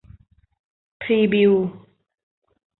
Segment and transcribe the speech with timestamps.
[1.01, 1.67] พรีบิลท์